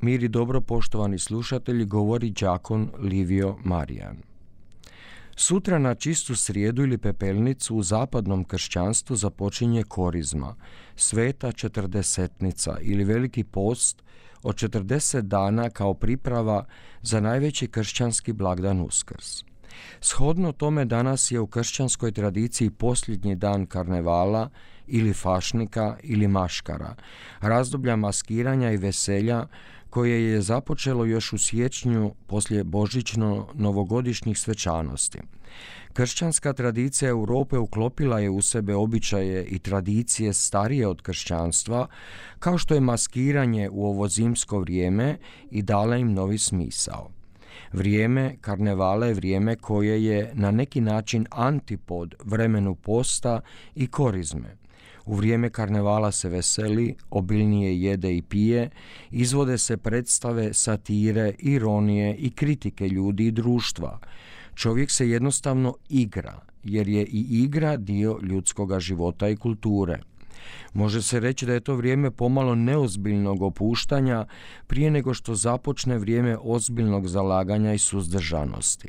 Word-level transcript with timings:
Mir 0.00 0.22
i 0.22 0.28
dobro 0.28 0.60
poštovani 0.60 1.18
slušatelji 1.18 1.84
govori 1.84 2.30
đakon 2.30 2.90
Livio 2.98 3.56
Marijan. 3.64 4.16
Sutra 5.36 5.78
na 5.78 5.94
čistu 5.94 6.36
srijedu 6.36 6.82
ili 6.82 6.98
pepelnicu 6.98 7.76
u 7.76 7.82
zapadnom 7.82 8.44
kršćanstvu 8.44 9.16
započinje 9.16 9.82
korizma, 9.82 10.54
sveta 10.96 11.52
četrdesetnica 11.52 12.76
ili 12.80 13.04
veliki 13.04 13.44
post 13.44 14.02
od 14.42 14.54
40 14.54 15.20
dana 15.20 15.70
kao 15.70 15.94
priprava 15.94 16.64
za 17.02 17.20
najveći 17.20 17.66
kršćanski 17.66 18.32
blagdan 18.32 18.80
Uskrs. 18.80 19.44
Shodno 20.00 20.52
tome 20.52 20.84
danas 20.84 21.30
je 21.30 21.40
u 21.40 21.46
kršćanskoj 21.46 22.12
tradiciji 22.12 22.70
posljednji 22.70 23.34
dan 23.34 23.66
karnevala 23.66 24.50
ili 24.86 25.12
fašnika 25.12 25.96
ili 26.02 26.28
maškara, 26.28 26.94
razdoblja 27.40 27.96
maskiranja 27.96 28.72
i 28.72 28.76
veselja 28.76 29.46
koje 29.90 30.32
je 30.32 30.40
započelo 30.40 31.04
još 31.04 31.32
u 31.32 31.38
siječnju 31.38 32.14
poslije 32.26 32.64
božićno-novogodišnjih 32.64 34.38
svečanosti. 34.38 35.18
Kršćanska 35.92 36.52
tradicija 36.52 37.08
Europe 37.08 37.58
uklopila 37.58 38.20
je 38.20 38.30
u 38.30 38.42
sebe 38.42 38.74
običaje 38.74 39.44
i 39.44 39.58
tradicije 39.58 40.32
starije 40.32 40.86
od 40.86 41.02
kršćanstva, 41.02 41.86
kao 42.38 42.58
što 42.58 42.74
je 42.74 42.80
maskiranje 42.80 43.68
u 43.72 43.86
ovo 43.86 44.08
zimsko 44.08 44.58
vrijeme 44.58 45.16
i 45.50 45.62
dala 45.62 45.96
im 45.96 46.12
novi 46.12 46.38
smisao. 46.38 47.10
Vrijeme 47.72 48.36
karnevala 48.40 49.06
je 49.06 49.14
vrijeme 49.14 49.56
koje 49.56 50.04
je 50.04 50.30
na 50.34 50.50
neki 50.50 50.80
način 50.80 51.26
antipod 51.30 52.14
vremenu 52.24 52.74
posta 52.74 53.40
i 53.74 53.86
korizme. 53.86 54.56
U 55.08 55.14
vrijeme 55.14 55.50
karnevala 55.50 56.12
se 56.12 56.28
veseli, 56.28 56.94
obilnije 57.10 57.80
jede 57.82 58.16
i 58.16 58.22
pije, 58.22 58.70
izvode 59.10 59.58
se 59.58 59.76
predstave, 59.76 60.54
satire, 60.54 61.34
ironije 61.38 62.16
i 62.16 62.30
kritike 62.30 62.88
ljudi 62.88 63.26
i 63.26 63.30
društva. 63.30 63.98
Čovjek 64.54 64.90
se 64.90 65.08
jednostavno 65.08 65.74
igra, 65.88 66.40
jer 66.64 66.88
je 66.88 67.02
i 67.02 67.26
igra 67.30 67.76
dio 67.76 68.18
ljudskoga 68.22 68.80
života 68.80 69.28
i 69.28 69.36
kulture. 69.36 70.00
Može 70.72 71.02
se 71.02 71.20
reći 71.20 71.46
da 71.46 71.52
je 71.52 71.60
to 71.60 71.74
vrijeme 71.74 72.10
pomalo 72.10 72.54
neozbiljnog 72.54 73.42
opuštanja 73.42 74.26
prije 74.66 74.90
nego 74.90 75.14
što 75.14 75.34
započne 75.34 75.98
vrijeme 75.98 76.36
ozbiljnog 76.42 77.08
zalaganja 77.08 77.72
i 77.72 77.78
suzdržanosti. 77.78 78.88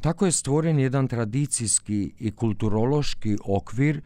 Tako 0.00 0.26
je 0.26 0.32
stvoren 0.32 0.78
jedan 0.78 1.08
tradicijski 1.08 2.12
i 2.18 2.30
kulturološki 2.30 3.36
okvir 3.44 4.00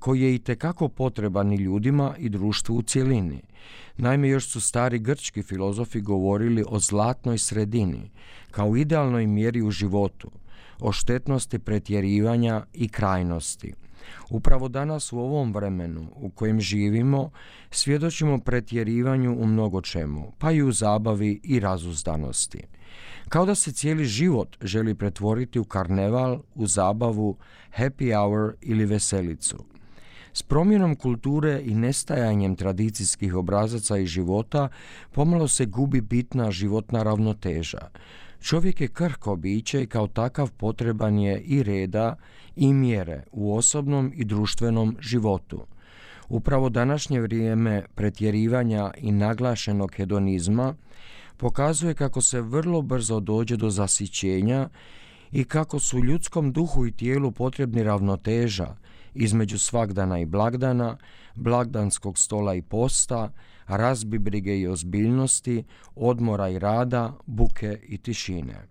koji 0.00 0.20
je 0.20 0.34
i 0.34 0.38
tekako 0.38 0.88
potreban 0.88 1.52
i 1.52 1.56
ljudima 1.56 2.14
i 2.18 2.28
društvu 2.28 2.76
u 2.76 2.82
cjelini. 2.82 3.42
Naime, 3.96 4.28
još 4.28 4.48
su 4.48 4.60
stari 4.60 4.98
grčki 4.98 5.42
filozofi 5.42 6.00
govorili 6.00 6.64
o 6.68 6.78
zlatnoj 6.78 7.38
sredini, 7.38 8.10
kao 8.50 8.76
idealnoj 8.76 9.26
mjeri 9.26 9.62
u 9.62 9.70
životu, 9.70 10.30
o 10.80 10.92
štetnosti 10.92 11.58
pretjerivanja 11.58 12.64
i 12.72 12.88
krajnosti. 12.88 13.74
Upravo 14.30 14.68
danas 14.68 15.12
u 15.12 15.18
ovom 15.18 15.52
vremenu 15.54 16.06
u 16.16 16.30
kojem 16.30 16.60
živimo 16.60 17.30
svjedočimo 17.70 18.38
pretjerivanju 18.38 19.36
u 19.38 19.46
mnogo 19.46 19.80
čemu, 19.80 20.32
pa 20.38 20.52
i 20.52 20.62
u 20.62 20.72
zabavi 20.72 21.40
i 21.44 21.60
razuzdanosti. 21.60 22.62
Kao 23.28 23.46
da 23.46 23.54
se 23.54 23.72
cijeli 23.72 24.04
život 24.04 24.56
želi 24.62 24.94
pretvoriti 24.94 25.58
u 25.58 25.64
karneval, 25.64 26.40
u 26.54 26.66
zabavu, 26.66 27.36
happy 27.76 28.16
hour 28.16 28.54
ili 28.60 28.84
veselicu. 28.84 29.64
S 30.32 30.42
promjenom 30.42 30.96
kulture 30.96 31.62
i 31.64 31.74
nestajanjem 31.74 32.56
tradicijskih 32.56 33.34
obrazaca 33.34 33.98
i 33.98 34.06
života 34.06 34.68
pomalo 35.12 35.48
se 35.48 35.66
gubi 35.66 36.00
bitna 36.00 36.50
životna 36.50 37.02
ravnoteža. 37.02 37.88
Čovjek 38.40 38.80
je 38.80 38.88
krhko 38.88 39.36
biće 39.36 39.82
i 39.82 39.86
kao 39.86 40.06
takav 40.06 40.50
potreban 40.56 41.18
je 41.18 41.40
i 41.40 41.62
reda 41.62 42.16
i 42.56 42.72
mjere 42.72 43.22
u 43.32 43.56
osobnom 43.56 44.12
i 44.14 44.24
društvenom 44.24 44.96
životu. 45.00 45.66
Upravo 46.28 46.68
današnje 46.68 47.20
vrijeme 47.20 47.84
pretjerivanja 47.94 48.90
i 48.98 49.12
naglašenog 49.12 49.94
hedonizma 49.94 50.74
pokazuje 51.36 51.94
kako 51.94 52.20
se 52.20 52.40
vrlo 52.40 52.82
brzo 52.82 53.20
dođe 53.20 53.56
do 53.56 53.70
zasićenja 53.70 54.68
i 55.32 55.44
kako 55.44 55.78
su 55.78 56.04
ljudskom 56.04 56.52
duhu 56.52 56.86
i 56.86 56.92
tijelu 56.92 57.30
potrebni 57.32 57.82
ravnoteža 57.82 58.76
između 59.14 59.58
svagdana 59.58 60.18
i 60.18 60.26
blagdana, 60.26 60.96
blagdanskog 61.34 62.18
stola 62.18 62.54
i 62.54 62.62
posta, 62.62 63.30
razbi 63.66 64.18
brige 64.18 64.58
i 64.58 64.66
ozbiljnosti, 64.66 65.64
odmora 65.94 66.48
i 66.48 66.58
rada, 66.58 67.12
buke 67.26 67.78
i 67.82 67.98
tišine. 67.98 68.66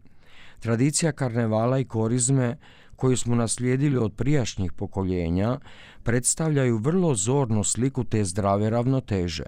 Tradicija 0.59 1.11
karnevala 1.11 1.79
i 1.79 1.85
korizme 1.85 2.57
koju 2.95 3.17
smo 3.17 3.35
naslijedili 3.35 3.97
od 3.97 4.13
prijašnjih 4.13 4.73
pokoljenja 4.73 5.59
predstavljaju 6.03 6.77
vrlo 6.77 7.16
zornu 7.16 7.63
sliku 7.63 8.03
te 8.03 8.23
zdrave 8.23 8.69
ravnoteže. 8.69 9.45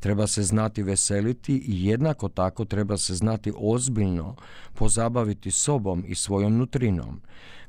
Treba 0.00 0.26
se 0.26 0.42
znati 0.42 0.82
veseliti 0.82 1.56
i 1.66 1.86
jednako 1.86 2.28
tako 2.28 2.64
treba 2.64 2.96
se 2.96 3.14
znati 3.14 3.52
ozbiljno 3.56 4.34
pozabaviti 4.74 5.50
sobom 5.50 6.04
i 6.06 6.14
svojom 6.14 6.56
nutrinom. 6.56 7.20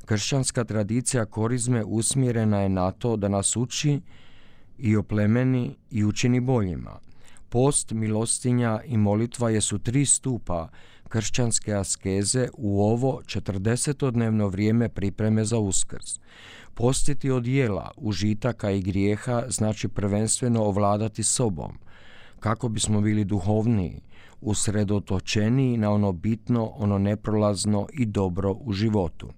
Kršćanska 0.04 0.64
tradicija 0.64 1.24
korizme 1.24 1.84
usmjerena 1.84 2.60
je 2.60 2.68
na 2.68 2.90
to 2.90 3.16
da 3.16 3.28
nas 3.28 3.56
uči 3.56 4.00
i 4.78 4.96
oplemeni 4.96 5.76
i 5.90 6.04
učini 6.04 6.40
boljima. 6.40 6.98
Post, 7.48 7.92
milostinja 7.92 8.80
i 8.84 8.96
molitva 8.96 9.50
jesu 9.50 9.78
tri 9.78 10.06
stupa 10.06 10.68
kršćanske 11.08 11.74
askeze 11.74 12.48
u 12.56 12.82
ovo 12.82 13.20
40 13.26 14.50
vrijeme 14.50 14.88
pripreme 14.88 15.44
za 15.44 15.58
uskrs. 15.58 16.20
Postiti 16.74 17.30
od 17.30 17.46
jela, 17.46 17.90
užitaka 17.96 18.70
i 18.70 18.82
grijeha 18.82 19.44
znači 19.48 19.88
prvenstveno 19.88 20.62
ovladati 20.62 21.22
sobom, 21.22 21.78
kako 22.44 22.68
bismo 22.68 23.00
bili 23.00 23.24
duhovniji, 23.24 24.00
usredotočeniji 24.40 25.76
na 25.76 25.90
ono 25.90 26.12
bitno, 26.12 26.72
ono 26.76 26.98
neprolazno 26.98 27.86
i 27.92 28.06
dobro 28.06 28.52
u 28.60 28.72
životu. 28.72 29.30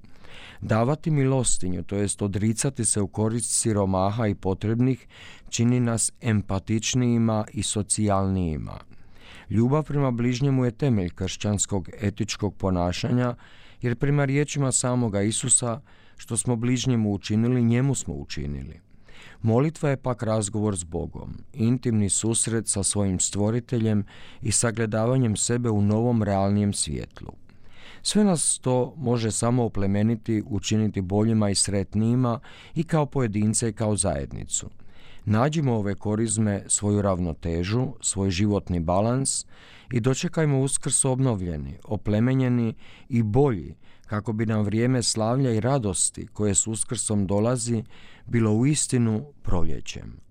Davati 0.61 1.11
milostinju, 1.11 1.83
to 1.83 1.97
jest 1.97 2.23
odricati 2.23 2.85
se 2.85 3.01
u 3.01 3.07
korist 3.09 3.61
siromaha 3.61 4.27
i 4.27 4.35
potrebnih, 4.35 5.07
čini 5.49 5.81
nas 5.81 6.13
empatičnijima 6.21 7.45
i 7.53 7.63
socijalnijima. 7.63 8.79
Ljubav 9.51 9.83
prema 9.83 10.11
bližnjemu 10.11 10.65
je 10.65 10.71
temelj 10.71 11.11
kršćanskog 11.11 11.89
etičkog 12.01 12.55
ponašanja, 12.55 13.35
jer 13.83 13.97
prema 13.97 14.25
riječima 14.25 14.73
samoga 14.73 15.23
Isusa, 15.23 15.81
što 16.17 16.37
smo 16.37 16.57
bližnjemu 16.57 17.13
učinili, 17.13 17.63
njemu 17.63 17.95
smo 17.95 18.15
učinili. 18.15 18.86
Molitva 19.43 19.91
je 19.91 19.97
pak 19.97 20.23
razgovor 20.23 20.77
s 20.77 20.85
Bogom, 20.85 21.39
intimni 21.53 22.09
susret 22.09 22.69
sa 22.69 22.83
svojim 22.83 23.21
stvoriteljem 23.21 24.05
i 24.43 24.53
sagledavanjem 24.53 25.37
sebe 25.37 25.71
u 25.71 25.83
novom 25.83 26.23
realnijem 26.23 26.73
svjetlu. 26.73 27.33
Sve 28.03 28.25
nas 28.25 28.59
to 28.59 28.95
može 28.97 29.31
samo 29.31 29.65
oplemeniti, 29.65 30.43
učiniti 30.47 31.01
boljima 31.01 31.51
i 31.51 31.55
sretnijima 31.55 32.41
i 32.75 32.85
kao 32.85 33.07
pojedince 33.07 33.69
i 33.69 33.73
kao 33.73 33.97
zajednicu. 33.97 34.71
Nađimo 35.29 35.75
ove 35.75 35.95
korizme 35.95 36.65
svoju 36.67 37.03
ravnotežu, 37.03 37.87
svoj 38.01 38.31
životni 38.31 38.81
balans 38.81 39.47
i 39.93 40.01
dočekajmo 40.01 40.61
uskrs 40.61 41.05
obnovljeni, 41.05 41.79
oplemenjeni 41.85 42.75
i 43.09 43.23
bolji 43.23 43.75
kako 44.07 44.33
bi 44.33 44.47
nam 44.47 44.63
vrijeme 44.63 45.03
slavlja 45.03 45.51
i 45.51 45.61
radosti 45.61 46.27
koje 46.27 46.55
s 46.55 46.67
uskrsom 46.67 47.27
dolazi 47.27 47.85
bilo 48.27 48.53
u 48.53 48.67
istinu 48.67 49.33
proljećem. 49.43 50.26